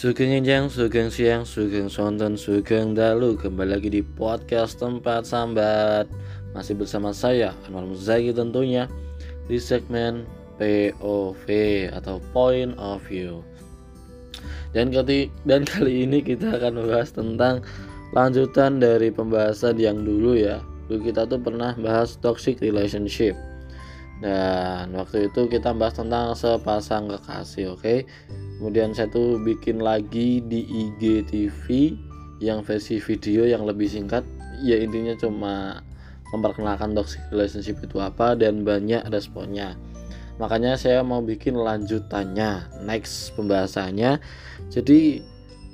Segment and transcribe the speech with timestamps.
[0.00, 3.36] Sugeng Enjang, Sugeng Siang, Sugeng Sonten, Sugeng Dalu.
[3.36, 6.08] Kembali lagi di podcast tempat sambat.
[6.56, 8.88] Masih bersama saya, Anwar Muzaki tentunya
[9.44, 10.24] Di segmen
[10.56, 11.44] POV
[11.92, 13.44] atau Point of View.
[14.72, 17.60] Dan kali, dan kali ini kita akan membahas tentang
[18.16, 20.64] lanjutan dari pembahasan yang dulu ya.
[20.88, 23.36] Kita tuh pernah bahas toxic relationship
[24.20, 27.80] dan waktu itu kita bahas tentang sepasang kekasih oke?
[27.80, 27.98] Okay?
[28.60, 31.96] kemudian saya tuh bikin lagi di IGTV
[32.44, 34.20] yang versi video yang lebih singkat.
[34.60, 35.80] Ya intinya cuma
[36.36, 39.80] memperkenalkan toxic relationship itu apa dan banyak responnya.
[40.36, 44.20] Makanya saya mau bikin lanjutannya next pembahasannya.
[44.68, 45.24] Jadi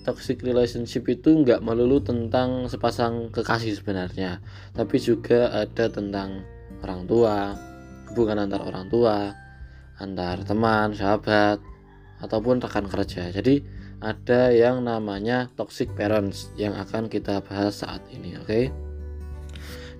[0.07, 4.39] toxic relationship itu nggak melulu tentang sepasang kekasih sebenarnya
[4.71, 6.47] tapi juga ada tentang
[6.87, 7.59] orang tua
[8.13, 9.33] hubungan antar orang tua
[9.97, 11.59] antar teman sahabat
[12.21, 13.65] ataupun rekan kerja jadi
[14.05, 18.65] ada yang namanya toxic parents yang akan kita bahas saat ini oke okay?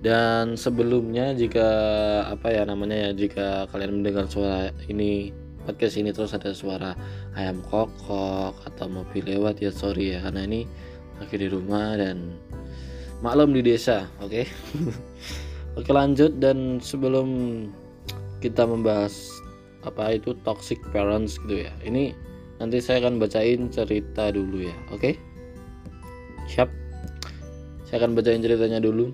[0.05, 1.69] dan sebelumnya jika
[2.29, 5.33] apa ya namanya ya jika kalian mendengar suara ini
[5.65, 6.93] podcast ini terus ada suara
[7.33, 10.69] ayam kokok atau mobil lewat ya sorry ya karena ini
[11.17, 12.37] lagi di rumah dan
[13.25, 14.45] maklum di desa oke okay?
[15.81, 17.27] oke lanjut dan sebelum
[18.43, 19.41] kita membahas
[19.85, 21.73] apa itu toxic parents gitu ya.
[21.81, 22.13] Ini
[22.57, 25.01] nanti saya akan bacain cerita dulu ya oke?
[25.01, 25.13] Okay?
[26.47, 26.71] siap?
[27.87, 29.11] Saya akan bacain ceritanya dulu.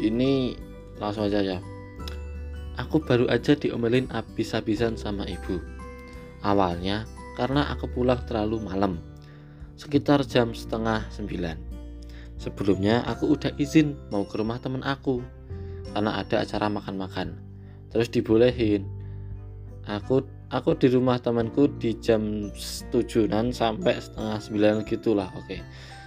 [0.00, 0.56] Ini
[1.00, 1.58] langsung aja ya.
[2.80, 5.60] Aku baru aja diomelin habis-habisan sama ibu.
[6.40, 7.04] Awalnya
[7.36, 9.00] karena aku pulang terlalu malam
[9.76, 11.56] sekitar jam setengah sembilan.
[12.40, 15.20] Sebelumnya aku udah izin mau ke rumah temen aku
[15.92, 17.51] karena ada acara makan-makan
[17.92, 18.88] terus dibolehin.
[19.86, 22.48] Aku aku di rumah temanku di jam
[22.90, 25.58] tujuan sampai setengah sembilan gitulah oke.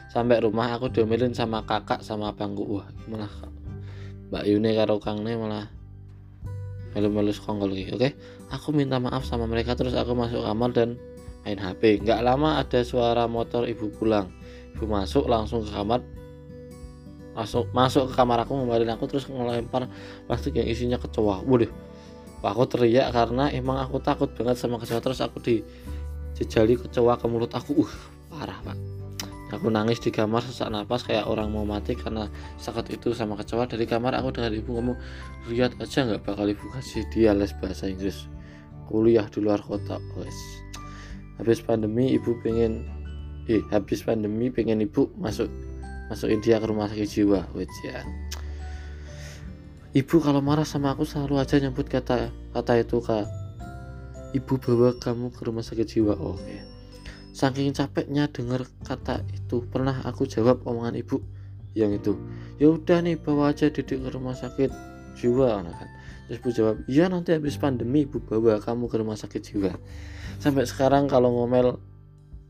[0.09, 3.29] Sampai rumah aku diomelin sama kakak sama abangku wah malah
[4.31, 5.67] mbak Yune karo Kang Ne malah
[6.95, 8.15] melu-melu sekongkol gitu oke.
[8.49, 10.95] Aku minta maaf sama mereka terus aku masuk kamar dan
[11.45, 14.31] main HP nggak lama ada suara motor ibu pulang.
[14.79, 16.01] Ibu masuk langsung ke kamar
[17.35, 19.91] masuk masuk ke kamar aku ngembalin aku terus ngelempar
[20.25, 21.43] plastik yang isinya kecoa.
[21.43, 21.69] Waduh.
[22.45, 27.51] Aku teriak karena emang aku takut banget sama kecoa terus aku dijejali kecoa ke mulut
[27.51, 27.83] aku.
[27.83, 27.93] Uh
[28.35, 28.77] parah pak.
[29.53, 32.27] Aku nangis di kamar sesak napas kayak orang mau mati karena
[32.59, 33.69] sakit itu sama kecoa.
[33.69, 34.97] Dari kamar aku dengan ibu ngomong
[35.47, 38.27] lihat aja nggak bakal ibu kasih dia les bahasa Inggris.
[38.85, 40.37] Kuliah di luar kota wes.
[41.41, 42.85] Habis pandemi ibu pengen
[43.45, 45.49] eh habis pandemi pengen ibu masuk
[46.11, 48.05] masukin dia ke rumah sakit jiwa wes ya
[49.95, 53.31] Ibu kalau marah sama aku selalu aja nyebut kata kata itu kak.
[54.35, 56.19] Ibu bawa kamu ke rumah sakit jiwa.
[56.19, 56.67] Oh ya.
[57.31, 61.23] Saking capeknya dengar kata itu, pernah aku jawab omongan ibu
[61.79, 62.19] yang itu.
[62.59, 64.67] Ya udah nih bawa aja Didik ke rumah sakit
[65.15, 65.87] jiwa kan.
[66.27, 69.79] Terus ibu jawab, iya nanti habis pandemi ibu bawa kamu ke rumah sakit jiwa.
[70.43, 71.79] Sampai sekarang kalau ngomel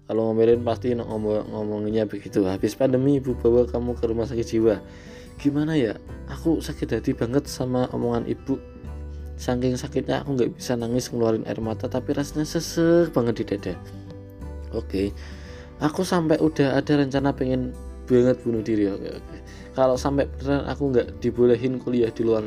[0.06, 2.46] kalau ngomelin pasti ngomong ngomonginnya begitu.
[2.46, 4.78] Habis pandemi ibu bawa kamu ke rumah sakit jiwa.
[5.42, 5.98] Gimana ya?
[6.30, 8.62] Aku sakit hati banget sama omongan ibu.
[9.36, 13.74] Saking sakitnya aku nggak bisa nangis ngeluarin air mata tapi rasanya sesek banget di dada.
[14.78, 15.10] Oke.
[15.82, 17.74] Aku sampai udah ada rencana pengen
[18.06, 18.94] banget bunuh diri.
[18.94, 19.10] Oke.
[19.74, 22.46] Kalau sampai beneran aku nggak dibolehin kuliah di luar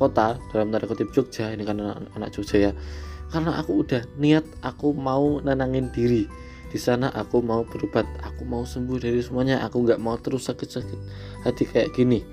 [0.00, 2.72] kota dalam tanda kutip Jogja ini kan anak, anak Jogja ya.
[3.28, 6.26] Karena aku udah niat aku mau nenangin diri
[6.74, 8.02] di sana aku mau berobat.
[8.26, 9.62] Aku mau sembuh dari semuanya.
[9.62, 10.98] Aku nggak mau terus sakit-sakit
[11.46, 12.26] hati kayak gini.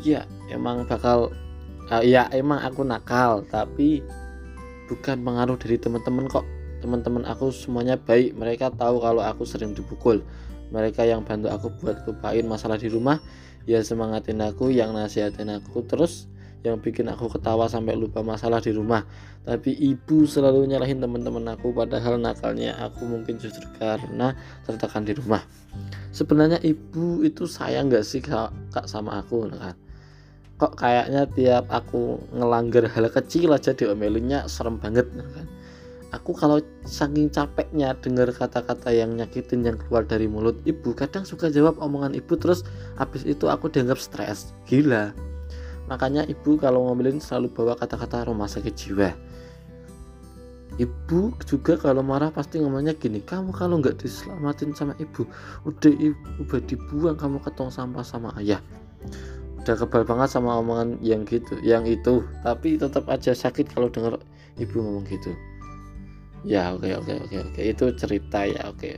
[0.00, 1.28] Ya emang bakal
[1.92, 4.00] uh, ya emang aku nakal tapi
[4.88, 6.48] bukan pengaruh dari teman-teman kok.
[6.80, 8.32] Teman-teman aku semuanya baik.
[8.32, 10.24] Mereka tahu kalau aku sering dipukul.
[10.72, 13.20] Mereka yang bantu aku buat lupain masalah di rumah.
[13.68, 16.31] Ya semangatin aku yang nasihatin aku terus
[16.62, 19.02] yang bikin aku ketawa sampai lupa masalah di rumah.
[19.42, 25.42] Tapi ibu selalu nyalahin teman-teman aku padahal nakalnya aku mungkin justru karena tertekan di rumah.
[26.14, 29.50] Sebenarnya ibu itu sayang gak sih kak, kak sama aku?
[29.50, 29.74] Kan
[30.62, 35.46] kok kayaknya tiap aku ngelanggar hal kecil aja diomelinnya serem banget kan?
[36.12, 41.48] Aku kalau saking capeknya dengar kata-kata yang nyakitin yang keluar dari mulut ibu kadang suka
[41.48, 42.62] jawab omongan ibu terus
[43.00, 44.52] habis itu aku dianggap stres.
[44.68, 45.31] Gila
[45.92, 49.12] makanya ibu kalau ngomelin selalu bawa kata-kata rumah sakit jiwa.
[50.80, 55.28] Ibu juga kalau marah pasti ngomongnya gini kamu kalau nggak diselamatin sama ibu
[55.68, 58.64] udah ibu udah dibuang kamu ke tong sampah sama ayah.
[59.60, 62.24] Udah kebal banget sama omongan yang gitu yang itu.
[62.40, 64.16] Tapi tetap aja sakit kalau dengar
[64.56, 65.36] ibu ngomong gitu.
[66.40, 67.60] Ya oke okay, oke okay, oke okay, oke.
[67.68, 68.96] Itu cerita ya oke.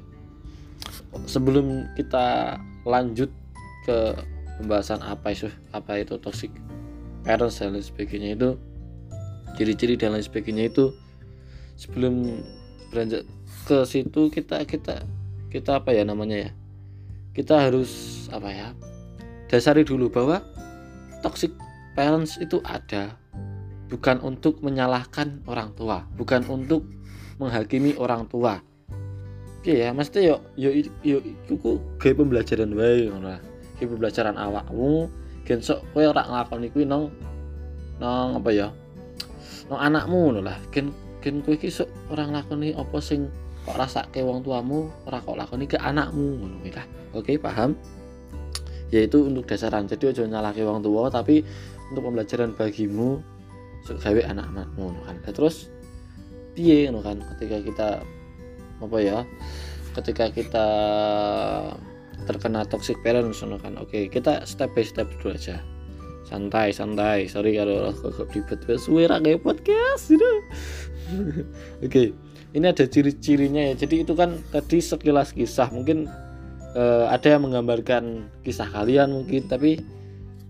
[1.27, 2.55] Sebelum kita
[2.87, 3.35] lanjut
[3.83, 4.15] ke
[4.63, 6.55] pembahasan apa itu apa itu toxic
[7.25, 8.49] parents dan lain sebagainya itu
[9.57, 10.93] ciri-ciri dan lain sebagainya itu
[11.75, 12.45] sebelum
[12.93, 13.27] beranjak
[13.67, 15.03] ke situ kita kita
[15.51, 16.51] kita apa ya namanya ya
[17.35, 18.69] kita harus apa ya
[19.51, 20.45] dasari dulu bahwa
[21.25, 21.51] toxic
[21.99, 23.17] parents itu ada
[23.89, 26.87] bukan untuk menyalahkan orang tua bukan untuk
[27.41, 28.63] menghakimi orang tua
[29.65, 30.69] Iya ya mesti yo yo
[31.01, 33.41] yo iku kayak pembelajaran wae ngono
[33.81, 35.09] pembelajaran awakmu
[35.45, 37.13] gen sok kowe ora nglakoni kuwi nang
[38.01, 38.69] nang apa ya?
[39.69, 40.57] Nang anakmu ngono lah.
[40.73, 43.29] Gen gen kowe iki sok ora nglakoni apa sing
[43.65, 46.87] kok rasake wong tuamu ora kok lakoni ke anakmu ngono lah.
[47.13, 47.77] Oke paham?
[48.89, 49.85] Yaitu untuk dasaran.
[49.85, 51.45] Jadi aja nyalahke wong tua tapi
[51.93, 53.21] untuk pembelajaran bagimu
[53.85, 55.17] gawe anak-anakmu kan.
[55.29, 55.69] Terus
[56.57, 57.89] piye kan ketika kita
[58.81, 59.19] apa ya?
[59.95, 60.67] Ketika kita
[62.25, 63.75] terkena toxic parents kan.
[63.79, 65.61] Oke kita step by step dulu aja.
[66.25, 67.29] Santai santai.
[67.29, 68.65] Sorry kalau kok ribet.
[68.81, 70.31] Suwe kayak podcast gitu.
[71.87, 72.17] Oke
[72.55, 73.75] ini ada ciri-cirinya ya.
[73.75, 75.69] Jadi itu kan tadi sekilas kisah.
[75.75, 76.07] Mungkin
[76.79, 79.83] uh, ada yang menggambarkan kisah kalian mungkin tapi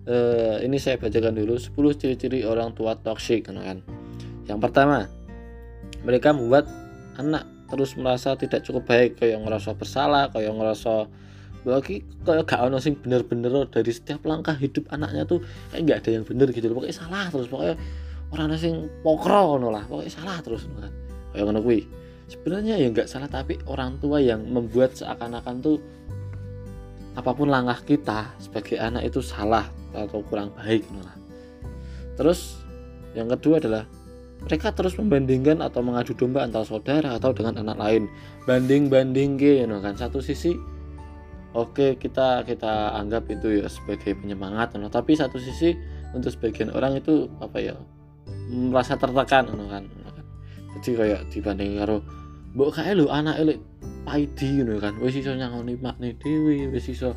[0.05, 1.57] uh, ini saya bacakan dulu.
[1.57, 3.81] 10 ciri-ciri orang tua toxic kan.
[4.45, 5.09] Yang pertama
[6.05, 6.69] mereka membuat
[7.17, 9.17] anak terus merasa tidak cukup baik.
[9.17, 11.09] Kayak ngerasa bersalah kayak ngerasa
[11.65, 15.41] bagi kayak gak ono sing bener-bener dari setiap langkah hidup anaknya tuh
[15.73, 17.81] kayak nggak ada yang bener gitu pokoknya salah terus pokoknya
[18.37, 20.93] orang sing pokro ono lah pokoknya salah terus kan.
[21.33, 21.81] Kayak ngono kuwi.
[22.29, 25.77] Sebenarnya ya nggak salah tapi orang tua yang membuat seakan-akan tuh
[27.15, 31.17] apa pun langkah kita sebagai anak itu salah atau kurang baik lah.
[32.19, 32.59] Terus
[33.15, 33.85] yang kedua adalah
[34.45, 38.03] mereka terus membandingkan atau mengadu domba antara saudara atau dengan anak lain.
[38.45, 39.95] Banding banding gitu kan.
[39.97, 40.53] Satu sisi
[41.55, 44.91] oke kita kita anggap itu ya sebagai penyemangat no.
[44.91, 45.79] tapi satu sisi
[46.15, 47.75] untuk sebagian orang itu apa ya
[48.51, 49.87] merasa tertekan no, kan.
[50.75, 52.03] Jadi kayak dibanding karo
[52.55, 53.59] mbok kae lho anak elek
[54.03, 54.95] paidi ngono kan.
[54.99, 57.15] Wis iso nyangoni makne dhewe wis iso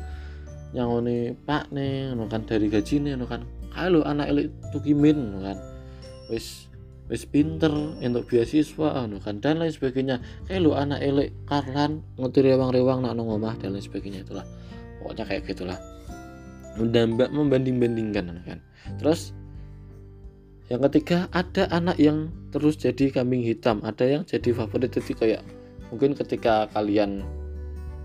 [0.72, 3.42] nyangoni pakne ngono kan dari gajine ngono kan.
[3.74, 5.58] Kae lho anak elek tukimin ngono kan.
[6.30, 6.67] Wis
[7.08, 10.20] wis pinter untuk beasiswa anu kan dan lain sebagainya.
[10.44, 14.44] Kayak lu anak elek karlan ngerti rewang-rewang nak nong omah dan lain sebagainya itulah.
[15.00, 15.78] Pokoknya kayak gitulah.
[16.78, 18.58] Mbak membanding-bandingkan anu kan.
[19.00, 19.32] Terus
[20.68, 23.80] yang ketiga ada anak yang terus jadi kambing hitam.
[23.80, 25.42] Ada yang jadi favorit jadi kayak
[25.88, 27.24] mungkin ketika kalian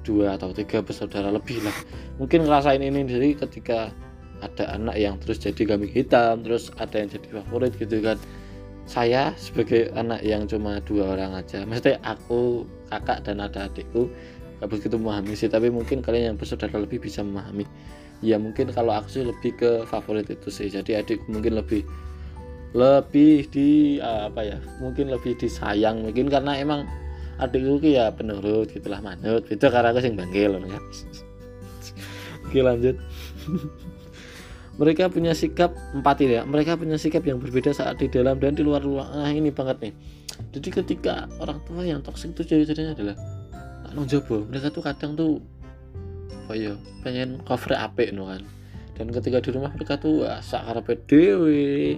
[0.07, 1.75] dua atau tiga bersaudara lebih lah.
[2.23, 3.91] Mungkin ngerasain ini jadi ketika
[4.43, 8.19] ada anak yang terus jadi kambing hitam terus ada yang jadi favorit gitu kan
[8.83, 14.11] saya sebagai anak yang cuma dua orang aja maksudnya aku kakak dan ada adikku
[14.63, 15.51] gak begitu memahami sih.
[15.51, 17.67] Tapi mungkin kalian yang bersaudara lebih bisa memahami.
[18.23, 20.71] Ya mungkin kalau aku sih lebih ke favorit itu sih.
[20.71, 21.83] Jadi adikku mungkin lebih
[22.73, 26.07] lebih di apa ya mungkin lebih disayang.
[26.07, 26.87] Mungkin karena emang
[27.43, 29.43] adikku ya penurut gitulah manut.
[29.51, 30.83] Itu karena aku sing banggil kan.
[32.47, 32.95] Oke lanjut
[34.81, 38.65] mereka punya sikap empati ya mereka punya sikap yang berbeda saat di dalam dan di
[38.65, 39.05] luar ruang.
[39.05, 39.93] Nah ini banget nih.
[40.49, 43.13] Jadi ketika orang tua yang toksik itu jadi adalah
[43.93, 45.37] nong jobo mereka tuh kadang tuh
[46.43, 46.73] apa ya
[47.05, 48.41] pengen cover apik no kan.
[48.93, 51.97] Dan ketika di rumah mereka tuh wah sak karepe dhewe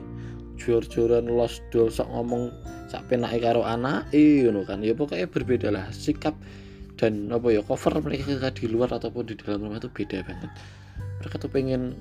[0.59, 2.51] jor-joran los dol sak ngomong
[2.91, 4.11] sak penake karo anak
[4.51, 4.83] no kan.
[4.83, 5.87] Ya pokoknya berbeda lah.
[5.95, 6.35] Sikap
[6.99, 10.51] dan apa ya cover mereka di luar ataupun di dalam rumah tuh beda banget.
[11.23, 11.95] Mereka tuh pengen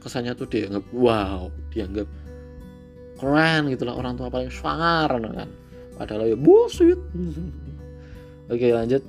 [0.00, 2.08] kesannya tuh dianggap wow dianggap
[3.20, 5.48] keren gitu lah orang tua paling sangar kan.
[6.00, 6.96] Padahal ya bullshit.
[8.52, 9.04] Oke lanjut.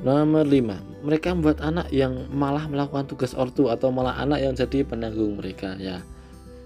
[0.00, 4.82] Nomor 5 mereka membuat anak yang malah melakukan tugas ortu atau malah anak yang jadi
[4.82, 6.02] penanggung mereka ya.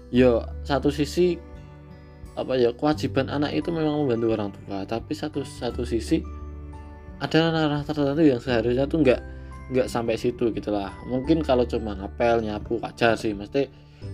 [0.09, 1.37] Yo satu sisi
[2.33, 4.81] apa ya kewajiban anak itu memang membantu orang tua.
[4.89, 6.23] Tapi satu satu sisi
[7.21, 9.21] ada anak-anak tertentu yang seharusnya tuh nggak
[9.71, 13.31] nggak sampai situ gitulah mungkin kalau cuma ngapel nyapu wajar sih.
[13.31, 13.71] Mesti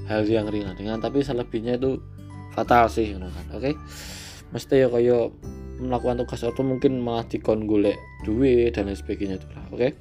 [0.08, 2.00] hal yang ringan-ringan tapi selebihnya itu
[2.54, 3.28] fatal sih kan.
[3.28, 3.74] Oke?
[3.74, 3.76] Okay?
[4.48, 5.36] mesti ya kayak
[5.84, 9.78] melakukan tugas itu mungkin malah dikon golek duit dan lain sebagainya itulah oke?
[9.78, 9.92] Okay?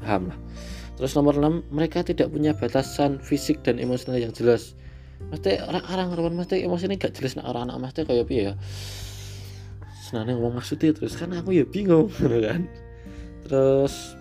[0.00, 0.38] paham lah.
[0.96, 4.76] Terus nomor 6 mereka tidak punya batasan fisik dan emosional yang jelas.
[5.28, 8.54] Mesti orang-orang orang mesti ini gak jelas nak orang anak mesti kayak piye ya?
[10.00, 12.08] Senang ngomong maksudnya terus kan aku ya bingung
[12.48, 12.64] kan?
[13.44, 14.16] Terus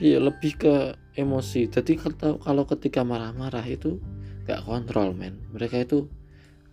[0.00, 0.74] iya lebih ke
[1.14, 1.68] emosi.
[1.68, 4.00] Jadi kalau kalau ketika marah-marah itu
[4.48, 5.36] gak kontrol men.
[5.52, 6.08] Mereka itu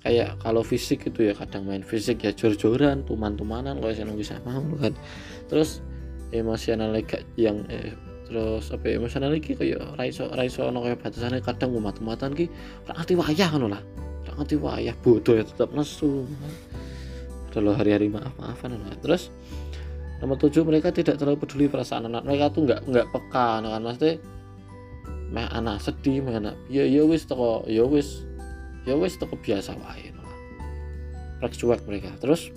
[0.01, 4.63] kayak kalau fisik itu ya kadang main fisik ya jor-joran tuman-tumanan kalau saya bisa mau
[4.79, 4.95] kan.
[5.51, 5.83] Terus
[6.31, 7.91] emosional gak yang eh,
[8.27, 12.51] terus apa ya emosional lagi kayak raiso raiso no kayak batasannya kadang umat-umatan ki
[12.87, 13.83] ora ngerti wayah kan lah.
[14.27, 16.27] Ora ngerti wayah bodoh ya tetap nesu
[17.51, 18.93] adalah hari-hari maaf-maafan lah.
[19.01, 19.33] Terus
[20.19, 22.25] nomor tujuh mereka tidak terlalu peduli perasaan anak.
[22.25, 23.81] Mereka tuh nggak nggak peka kan.
[23.81, 24.17] Maksudnya
[25.27, 28.23] meh anak sedih meh anak ya ya wis toko ya wis
[28.87, 32.09] ya wes toko biasa wae lah cuek mereka.
[32.17, 32.49] Terus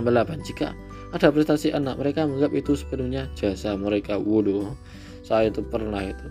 [0.00, 0.74] nomor 8 jika
[1.14, 4.18] ada prestasi anak mereka menganggap itu sepenuhnya jasa mereka.
[4.18, 4.74] Waduh
[5.22, 6.26] saya itu pernah itu.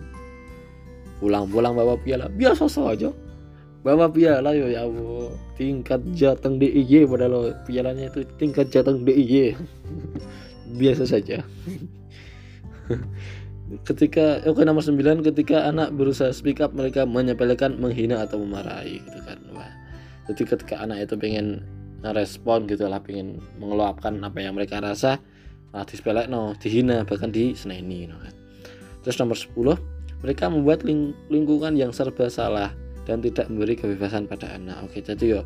[1.23, 2.27] Pulang-pulang bawa piala.
[2.27, 3.13] Biasa saja
[3.85, 9.53] bawa piala yo ya bu tingkat jateng DIY padahal pialanya itu tingkat jateng DIY
[10.81, 11.45] biasa saja.
[13.85, 19.19] Ketika oke nomor 9 ketika anak berusaha speak up mereka menyepelekan menghina atau memarahi gitu
[19.25, 19.41] kan.
[19.57, 19.73] Wah.
[20.29, 21.65] Jadi ketika anak itu pengen
[22.13, 25.17] respon gitu lah pengen mengeluapkan apa yang mereka rasa
[25.73, 28.33] nah disepelek no dihina bahkan di seneni no, kan.
[29.01, 32.71] terus nomor 10 mereka membuat ling lingkungan yang serba salah
[33.05, 34.85] dan tidak memberi kebebasan pada anak.
[34.85, 35.41] Oke jadi yo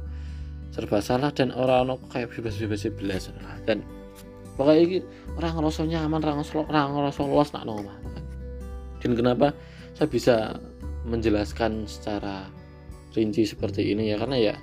[0.71, 3.33] serba salah dan orang orang kayak bebas-bebas belas
[3.65, 3.81] dan
[4.53, 4.97] pokoknya ini
[5.35, 7.97] orang ngerasa nyaman orang ngerasa los nak nomah
[8.99, 9.55] dan kenapa
[9.95, 10.35] saya bisa
[11.07, 12.47] menjelaskan secara
[13.15, 14.11] rinci seperti ini?
[14.11, 14.55] Ya karena ya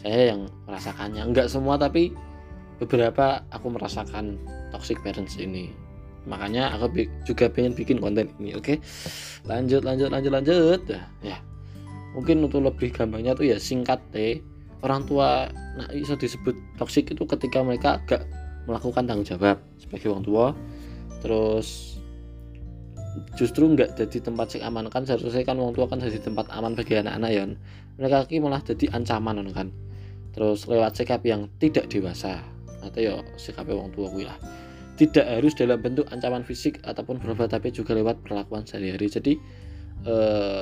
[0.00, 1.22] saya yang merasakannya.
[1.24, 2.12] Enggak semua tapi
[2.80, 4.40] beberapa aku merasakan
[4.72, 5.72] toxic parents ini.
[6.26, 8.80] Makanya aku juga pengen bikin konten ini oke?
[9.46, 10.80] Lanjut lanjut lanjut lanjut.
[10.90, 11.36] Ya, ya
[12.16, 14.40] mungkin untuk lebih gampangnya tuh ya singkat deh.
[14.80, 18.24] Orang tua nah bisa disebut toxic itu ketika mereka agak
[18.64, 20.46] melakukan tanggung jawab sebagai orang tua.
[21.20, 22.00] Terus
[23.36, 25.04] justru nggak jadi tempat sing aman kan?
[25.04, 27.44] Seharusnya kan orang tua kan jadi tempat aman bagi anak-anak ya.
[28.00, 29.68] Mereka ki malah jadi ancaman kan?
[30.36, 32.40] Terus lewat sikap yang tidak dewasa.
[32.84, 34.36] Atau ya sikap orang tua gue lah.
[34.96, 39.08] Tidak harus dalam bentuk ancaman fisik ataupun verbal tapi juga lewat perlakuan sehari-hari.
[39.08, 39.32] Jadi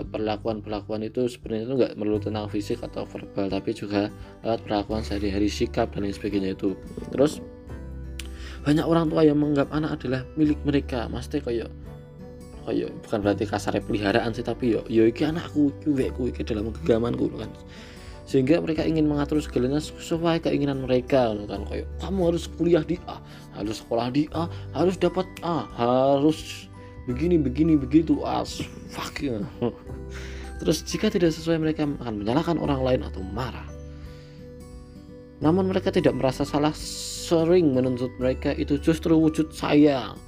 [0.08, 4.08] perlakuan-perlakuan itu sebenarnya itu nggak melulu tentang fisik atau verbal tapi juga
[4.40, 6.72] lewat perlakuan sehari-hari sikap dan lain sebagainya itu.
[7.12, 7.44] Terus
[8.64, 11.04] banyak orang tua yang menganggap anak adalah milik mereka.
[11.12, 11.68] Mesti kayak
[12.64, 16.72] kayak bukan berarti kasar peliharaan sih tapi yo yo iki anakku iki wekku iki dalam
[16.72, 17.52] genggamanku kan.
[18.24, 23.20] Sehingga mereka ingin mengatur segalanya sesuai keinginan mereka kan kayak kamu harus kuliah di A
[23.52, 26.72] harus sekolah di A harus dapat A harus
[27.04, 28.20] begini begini begitu.
[28.24, 28.60] As
[28.92, 29.40] fuck ya.
[30.62, 33.66] terus jika tidak sesuai mereka akan menyalahkan orang lain atau marah.
[35.42, 36.72] Namun mereka tidak merasa salah.
[37.24, 40.20] Sering menuntut mereka itu justru wujud sayang.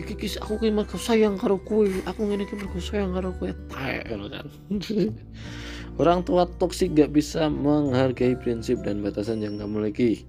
[0.00, 4.48] Iki kis aku ki mergo sayang karo kue aku ngene mergo sayang karo kue kan.
[6.00, 10.28] Orang tua toksik gak bisa menghargai prinsip dan batasan yang kamu miliki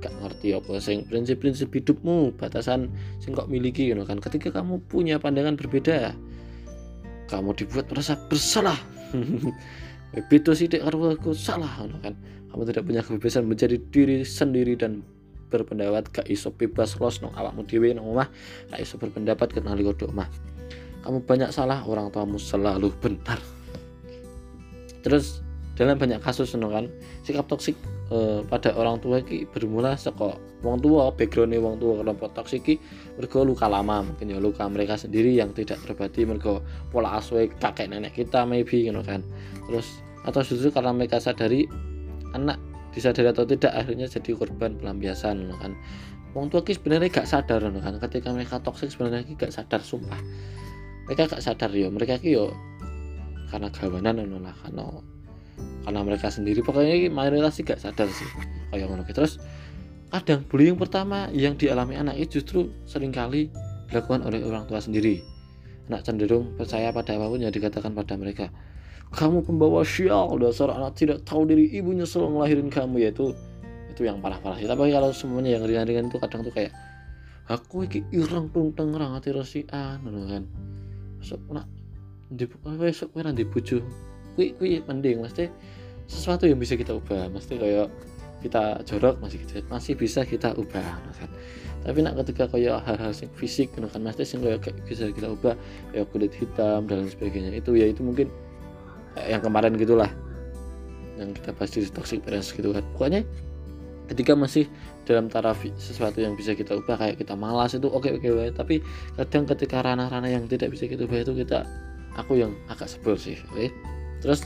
[0.00, 4.20] gak ngerti apa sing prinsip-prinsip hidupmu batasan sing kok miliki you kan.
[4.20, 6.12] Ketika kamu punya pandangan berbeda
[7.26, 8.78] kamu dibuat merasa bersalah.
[10.30, 12.14] Beto sidik karo aku salah kan.
[12.52, 15.04] Kamu tidak punya kebebasan menjadi diri sendiri dan
[15.50, 18.28] berpendapat gak iso bebas los nong awakmu dhewe nong omah
[18.74, 20.26] gak iso berpendapat kenali kodok mah
[21.06, 23.38] kamu banyak salah orang tuamu selalu benar.
[25.06, 25.38] Terus
[25.78, 26.86] dalam banyak kasus nong kan
[27.22, 27.78] sikap toksik
[28.10, 32.02] eh, pada orang tua ki bermula seko wong tua backgroundnya wong tua.
[32.02, 32.74] Kelompok toksik ki
[33.18, 37.90] mergo luka lama mungkin ya luka mereka sendiri yang tidak terbati mergo pola asuh kakek
[37.90, 39.22] nenek kita maybe gitu kan.
[39.66, 41.70] Terus atau justru karena mereka sadari
[42.34, 42.58] anak
[42.96, 45.76] disadari atau tidak akhirnya jadi korban pelampiasan kan.
[46.36, 47.96] Wong tua sebenarnya gak sadar kan.
[47.96, 50.20] Ketika mereka toksik sebenarnya gak sadar sumpah.
[51.08, 51.88] Mereka gak sadar yo.
[51.88, 52.52] Mereka ki yo
[53.48, 54.52] karena gawanan lah.
[54.60, 54.84] Karena
[55.86, 58.26] karena mereka sendiri pokoknya mayoritas sih gak sadar sih
[58.74, 59.38] kayak ngono terus
[60.10, 63.50] kadang bullying pertama yang dialami anak itu justru sering kali
[63.90, 65.22] dilakukan oleh orang tua sendiri
[65.86, 68.50] anak cenderung percaya pada apa pun yang dikatakan pada mereka
[69.14, 73.30] kamu pembawa sial dasar anak tidak tahu diri ibu nyesel ngelahirin kamu yaitu
[73.90, 76.74] itu yang parah-parah sih tapi kalau semuanya yang ringan-ringan itu kadang tuh kayak
[77.46, 80.44] aku iki irang tung tengerang hati rasian kan
[81.22, 81.66] besok nak
[82.26, 83.78] di besok nanti bucu
[84.36, 85.48] kui kui mending mesti
[86.06, 87.32] sesuatu yang bisa kita ubah.
[87.32, 87.88] Mesti kayak
[88.44, 91.30] kita jorok masih kita, masih bisa kita ubah kan.
[91.86, 95.54] Tapi nak ketika kayak hal-hal fisik kan mesti sih kayak bisa kita ubah
[95.90, 97.50] kayak kulit hitam dan sebagainya.
[97.56, 98.30] Itu ya itu mungkin
[99.26, 100.12] yang kemarin gitulah.
[101.16, 102.84] Yang kita bahas di toxic parents gitu kan.
[102.92, 103.24] Pokoknya
[104.06, 104.70] ketika masih
[105.06, 108.74] dalam taraf sesuatu yang bisa kita ubah kayak kita malas itu oke oke okay, tapi
[109.18, 111.66] kadang ketika ranah-ranah yang tidak bisa kita ubah itu kita
[112.14, 113.58] aku yang agak sebel sih oke.
[113.58, 113.68] okay?
[114.24, 114.44] Terus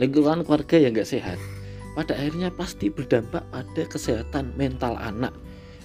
[0.00, 1.38] lingkungan keluarga yang nggak sehat
[1.94, 5.34] pada akhirnya pasti berdampak pada kesehatan mental anak.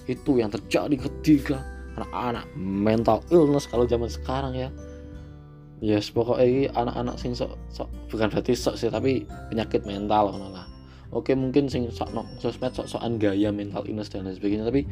[0.06, 1.66] Itu yang terjadi ketika
[1.98, 4.70] anak-anak mental illness kalau zaman sekarang ya.
[5.84, 10.64] Ya yes, pokoknya anak-anak sing sok sok bukan berarti sok sih tapi penyakit mental lah.
[11.12, 14.88] Oke mungkin sing sok no, sosmed sok sokan gaya mental illness dan lain sebagainya tapi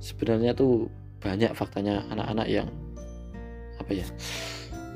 [0.00, 0.88] sebenarnya tuh
[1.20, 2.70] banyak faktanya anak-anak yang
[3.76, 4.06] apa ya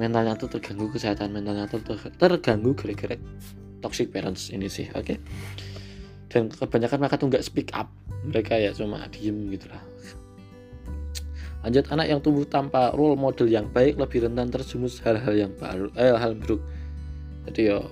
[0.00, 1.80] mentalnya tuh terganggu kesehatan mentalnya tuh
[2.16, 3.16] terganggu gara-gara
[3.82, 5.04] toxic parents ini sih oke?
[5.04, 5.18] Okay?
[6.32, 7.92] dan kebanyakan mereka tuh nggak speak up.
[8.24, 9.84] Mereka ya cuma diem gitu lah.
[11.62, 15.92] Lanjut anak yang tumbuh tanpa role model yang baik lebih rentan terjumus hal-hal yang baru
[15.94, 16.64] eh, hal buruk.
[17.46, 17.86] Jadi yo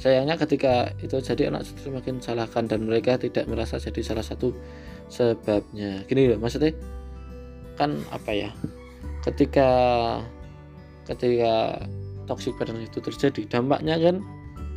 [0.00, 4.56] sayangnya ketika itu jadi anak semakin salahkan dan mereka tidak merasa jadi salah satu
[5.12, 6.02] sebabnya.
[6.08, 6.72] Gini loh maksudnya
[7.76, 8.50] kan apa ya?
[9.22, 9.68] Ketika
[11.04, 11.84] ketika
[12.24, 14.24] toxic parent itu terjadi dampaknya kan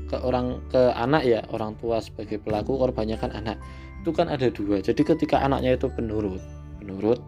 [0.08, 3.60] ke orang ke anak ya orang tua sebagai pelaku korbannya kan anak.
[4.04, 4.80] Itu kan ada dua.
[4.80, 6.40] Jadi ketika anaknya itu penurut
[6.80, 7.20] penurut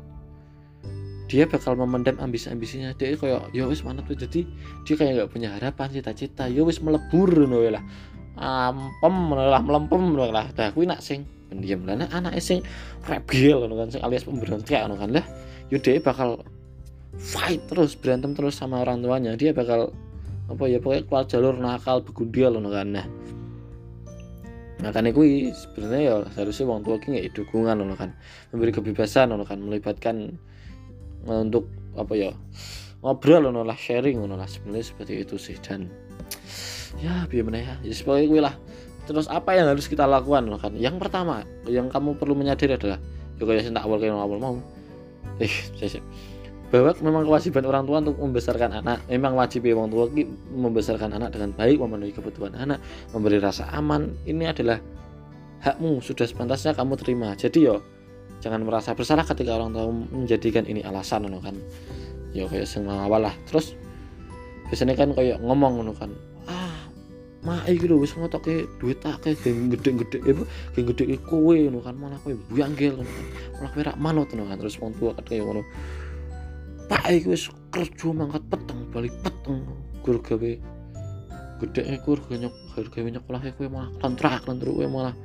[1.29, 2.95] dia bakal memendam ambisi-ambisinya.
[2.97, 4.47] Dia kayak ya wis mana tuh jadi
[4.87, 6.47] dia kayak nggak punya harapan cita-cita.
[6.47, 7.83] Ya wis melebur no lah.
[8.39, 10.47] Ampem lah melempem lah.
[10.55, 11.83] Dah kuwi nak sing pendiam.
[11.83, 12.63] Lah anak sing
[13.05, 15.25] rebel kan sing alias pemberontak kan lah
[15.69, 16.41] yaudah bakal
[17.17, 19.89] fight terus berantem terus sama orang tuanya dia bakal
[20.49, 22.89] apa ya pokoknya keluar jalur nakal begundil loh kan?
[22.89, 23.07] Nah
[24.79, 28.17] makanya kui sebenarnya ya seharusnya orang tua ki dukungan loh kan?
[28.49, 29.61] Memberi kebebasan loh kan?
[29.61, 30.37] Melibatkan
[31.25, 32.31] untuk apa ya
[33.05, 35.57] ngobrol loh lah sharing loh lah sebenarnya seperti itu sih.
[35.61, 35.85] Dan
[36.97, 37.75] ya biar ya.
[37.85, 38.57] Jadi sebagai kui lah.
[39.05, 40.73] Terus apa yang harus kita lakukan loh kan?
[40.77, 42.97] Yang pertama yang kamu perlu menyadari adalah
[43.37, 44.55] ya kayak tak awal kayak awal mau
[45.39, 46.03] eh saya
[46.69, 49.01] bahwa memang kewajiban orang tua untuk membesarkan anak.
[49.09, 50.05] Memang wajib ya orang tua
[50.53, 52.77] membesarkan anak dengan baik memenuhi kebutuhan anak
[53.09, 54.13] memberi rasa aman.
[54.29, 54.77] Ini adalah
[55.65, 57.33] hakmu sudah sepantasnya kamu terima.
[57.33, 57.81] Jadi yo
[58.39, 61.57] jangan merasa bersalah ketika orang tua menjadikan ini alasan no, kan.
[62.37, 63.35] Yo kayak semua awal lah.
[63.49, 63.73] Terus
[64.69, 66.13] biasanya kan kayak ngomong no, kan.
[66.45, 66.85] Ah
[67.39, 70.43] mah iki lho wis ngotoke duit tak kayak gede-gede apa
[70.77, 71.97] gede-gede kowe no kan.
[71.97, 73.25] Malah kowe buyangkel no kan.
[73.57, 74.61] Malah kowe rak manut no kan.
[74.61, 75.65] Terus wong tua kan kayak ngono
[76.89, 79.61] pak iki wis kerja mangkat peteng balik peteng.
[80.01, 80.51] Gur gawe
[81.59, 85.15] gede gur ganyok gur gawe nyekolah kowe malah kontrak lentru kowe malah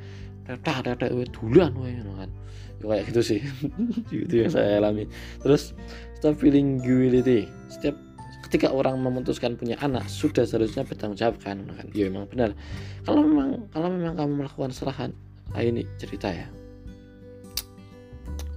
[0.44, 2.30] tetek tetek kowe dulan kowe kan.
[2.78, 3.40] Ya kayak gitu sih.
[4.28, 5.08] Itu yang saya alami.
[5.40, 5.72] Terus
[6.20, 7.48] stop feeling guilty.
[7.72, 7.96] Setiap
[8.44, 11.86] ketika orang memutuskan punya anak sudah seharusnya bertanggung jawab kan kan.
[11.96, 12.52] Ya memang benar.
[13.08, 15.10] Kalau memang kalau memang kamu melakukan kesalahan
[15.54, 16.48] nah ini cerita ya.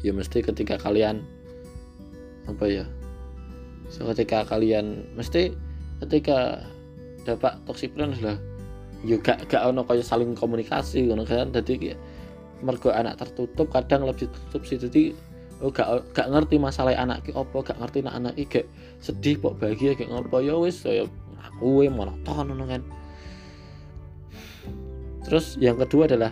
[0.03, 1.23] Ya mesti ketika kalian
[2.47, 2.85] apa ya
[3.88, 5.56] so, ketika kalian mesti
[6.06, 6.63] ketika
[7.28, 8.39] dapat toxic friend adalah
[9.06, 11.54] juga gak ono kayak saling komunikasi ngono kan?
[11.54, 11.93] Jadi
[12.65, 14.80] mergo anak tertutup kadang lebih tertutup sih.
[14.80, 15.04] Jadi
[15.62, 18.65] oh gak gak ngerti masalah anak ki opo gak ngerti nak anak gak
[19.02, 21.06] sedih kok bahagia gak ngopo ya wis saya
[21.41, 22.82] aku monoton ngono kan?
[25.28, 26.32] Terus yang kedua adalah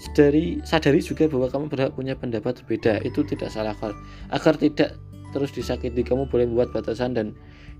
[0.00, 3.04] sadari sadari juga bahwa kamu berhak punya pendapat berbeda.
[3.04, 3.76] Itu tidak salah
[4.32, 4.96] agar tidak
[5.30, 7.32] terus disakiti kamu boleh membuat batasan dan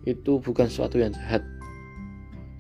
[0.09, 1.45] itu bukan sesuatu yang jahat.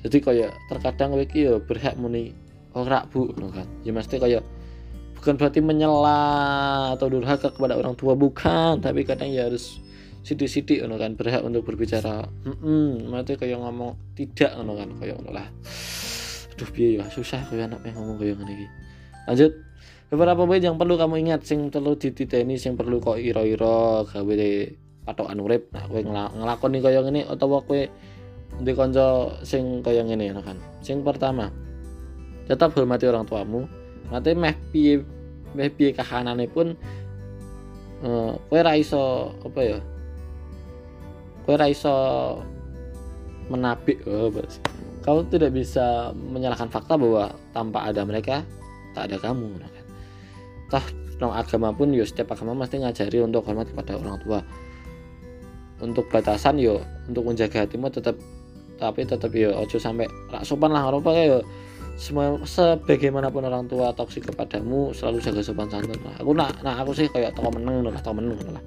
[0.01, 2.33] Jadi kayak terkadang wiki ya berhak muni
[2.73, 3.69] ora bu kan.
[3.85, 4.45] Ya mesti kayak
[5.21, 8.81] bukan berarti menyela atau durhaka kepada orang tua bukan.
[8.81, 9.81] Tapi kadang ya harus
[10.25, 12.29] sidik-sidik kan berhak untuk berbicara.
[12.45, 14.89] Hmm mati kayak ngomong tidak kan.
[15.01, 15.49] Kayak lah.
[16.57, 18.69] Aduh biaya susah kayak anak yang ngomong kayak gini.
[19.29, 19.53] Lanjut
[20.11, 24.35] beberapa poin yang perlu kamu ingat sing perlu dititeni sing perlu kok iro-iro gawe
[25.07, 25.71] patokan urip.
[25.71, 27.87] Nah kowe nglakoni kaya ngene utawa kowe
[28.61, 30.59] di kanca sing kaya ngene kan.
[30.83, 31.47] Sing pertama
[32.51, 33.71] tetap hormati orang tuamu.
[34.11, 35.07] Nanti meh piye
[35.55, 36.75] meh piye kahanane pun
[38.03, 39.79] uh, kowe ra iso apa ya
[41.47, 41.95] kowe ra iso
[43.51, 44.31] menapik oh,
[45.03, 48.47] kau tidak bisa menyalahkan fakta bahwa tanpa ada mereka
[48.95, 49.80] tak ada kamu nah
[50.71, 50.85] toh
[51.21, 54.41] non agama pun yo setiap agama mesti ngajari untuk hormat kepada orang tua.
[55.81, 58.17] Untuk batasan yo untuk menjaga hatimu tetap
[58.81, 60.89] tapi tetap yo ojo sampai rak sopan lah.
[60.89, 61.45] Apa yo
[62.01, 66.17] semua sebagaimanapun orang tua toksik kepadamu selalu jaga sopan santun lah.
[66.25, 68.65] Aku nak nah aku sih kayak toko meneng lah toko meneng lah.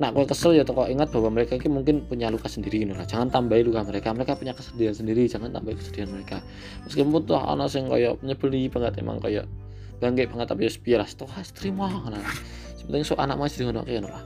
[0.00, 3.04] Nak aku kesel ya toko ingat bahwa mereka ini mungkin punya luka sendiri lah.
[3.04, 4.16] Jangan tambahi luka mereka.
[4.16, 6.40] Mereka punya kesedihan sendiri jangan tambahi kesedihan mereka.
[6.88, 9.44] Meskipun tuh anak yang kayak nyebeli banget emang kayak
[10.00, 12.24] bangga banget tapi ya biar toh has terima lah.
[12.80, 14.24] Sebenarnya so anak masih ngono kayak lah.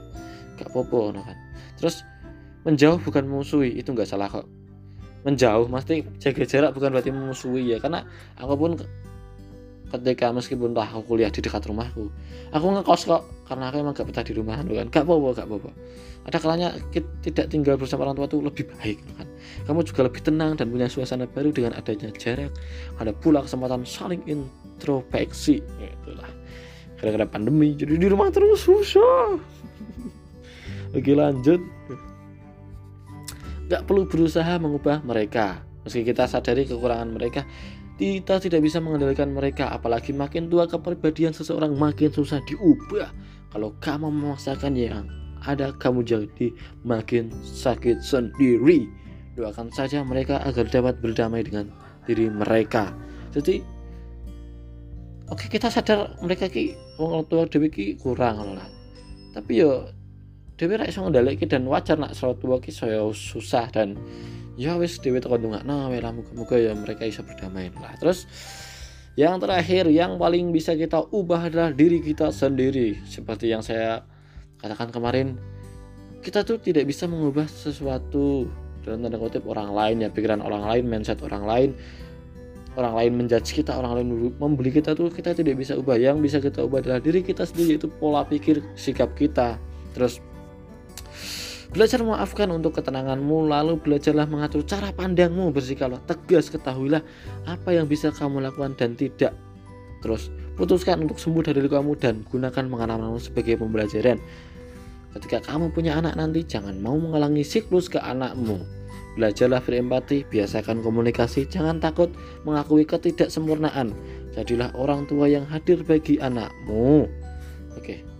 [0.55, 1.37] Gak popo no kan.
[1.77, 2.01] Terus
[2.63, 4.47] menjauh bukan musuhi itu nggak salah kok.
[5.27, 7.77] Menjauh mesti jaga jarak bukan berarti memusuhi ya.
[7.83, 8.07] Karena
[8.39, 8.71] aku pun
[9.85, 12.09] ketika meskipun lah aku kuliah di dekat rumahku
[12.51, 14.87] aku ngekos kok karena aku emang gak betah di rumah kan.
[14.89, 15.71] Gak apa-apa gak apa-apa.
[16.25, 19.27] Ada kalanya kita tidak tinggal bersama orang tua itu lebih baik kan.
[19.69, 22.49] Kamu juga lebih tenang dan punya suasana baru dengan adanya jarak
[22.97, 24.25] ada pula kesempatan saling
[24.75, 26.29] introspeksi itulah
[26.99, 29.39] gara-gara pandemi jadi di rumah terus susah
[30.95, 31.63] oke lanjut
[33.65, 35.65] Gak perlu berusaha mengubah mereka.
[35.81, 37.41] Meski kita sadari kekurangan mereka,
[37.97, 39.73] kita tidak bisa mengendalikan mereka.
[39.73, 43.09] Apalagi makin tua kepribadian seseorang makin susah diubah.
[43.49, 45.09] Kalau kamu memaksakan yang
[45.41, 46.53] ada kamu jadi
[46.85, 48.85] makin sakit sendiri.
[49.33, 51.73] Doakan saja mereka agar dapat berdamai dengan
[52.05, 52.93] diri mereka.
[53.33, 53.65] Jadi
[55.31, 58.67] oke kita sadar mereka ki orang tua dewi ki kurang lah.
[59.35, 59.89] Tapi yo
[60.55, 63.99] Dewi rek iso ngendhaleke dan wajar nak salat tua ki saya susah dan
[64.55, 67.91] ya wis Dewi tekan nah lah muga-muga ya mereka bisa berdamai lah.
[67.99, 68.23] Terus
[69.19, 73.03] yang terakhir yang paling bisa kita ubah adalah diri kita sendiri.
[73.03, 74.07] Seperti yang saya
[74.63, 75.35] katakan kemarin,
[76.23, 78.47] kita tuh tidak bisa mengubah sesuatu
[78.87, 81.69] dalam tanda kutip orang lain ya pikiran orang lain, mindset orang lain,
[82.75, 85.95] orang lain menjudge kita, orang lain membeli kita tuh kita tidak bisa ubah.
[85.95, 89.59] Yang bisa kita ubah adalah diri kita sendiri itu pola pikir, sikap kita.
[89.95, 90.19] Terus
[91.75, 97.03] Belajar memaafkan untuk ketenanganmu, lalu belajarlah mengatur cara pandangmu, bersikaplah tegas, ketahuilah
[97.43, 99.35] apa yang bisa kamu lakukan dan tidak.
[99.99, 104.23] Terus, putuskan untuk sembuh dari lukamu dan gunakan pengalamanmu sebagai pembelajaran.
[105.19, 108.74] Ketika kamu punya anak nanti, jangan mau menghalangi siklus ke anakmu.
[109.15, 112.11] Belajarlah berempati, biasakan komunikasi, jangan takut
[112.43, 113.95] mengakui ketidaksempurnaan.
[114.35, 117.07] Jadilah orang tua yang hadir bagi anakmu.
[117.79, 118.03] Oke.
[118.03, 118.15] Okay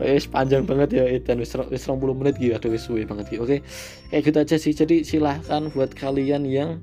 [0.00, 3.44] wis panjang banget ya dan wis wis 20 menit gitu aduh wis suwe banget gitu
[3.44, 3.56] oke
[4.08, 6.80] kayak gitu aja sih jadi silahkan buat kalian yang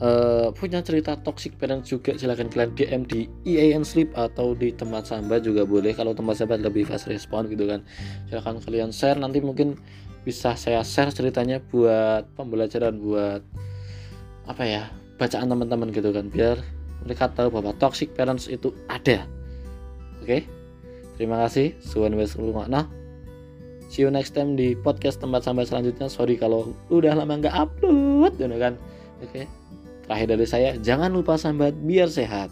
[0.00, 5.04] uh, punya cerita toxic parent juga silahkan kalian DM di EAN Sleep atau di tempat
[5.04, 7.84] sambat juga boleh kalau tempat sambat lebih fast respon gitu kan
[8.32, 9.76] silahkan kalian share nanti mungkin
[10.24, 13.44] bisa saya share ceritanya buat pembelajaran buat
[14.48, 14.82] apa ya
[15.20, 16.58] bacaan teman-teman gitu kan biar
[17.04, 19.28] mereka tahu bahwa toxic parents itu ada
[20.24, 20.64] oke?
[21.14, 22.90] Terima kasih, suwun wes makna.
[23.86, 26.10] See you next time di podcast tempat sampai selanjutnya.
[26.10, 28.74] Sorry kalau udah lama nggak upload, gitu kan.
[29.22, 29.46] Oke.
[30.02, 32.50] Terakhir dari saya, jangan lupa sambat biar sehat.